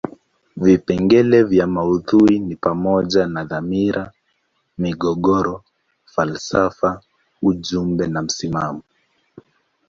Vipengele 0.57 1.43
vya 1.43 1.67
maudhui 1.67 2.39
ni 2.39 2.55
pamoja 2.55 3.27
na 3.27 3.43
dhamira, 3.45 4.11
migogoro, 4.77 5.63
falsafa 6.05 7.01
ujumbe 7.41 8.07
na 8.07 8.21
msimamo. 8.21 8.81